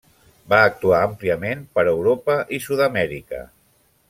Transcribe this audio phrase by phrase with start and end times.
[0.53, 3.45] Va actuar àmpliament per Europa i Sud-amèrica.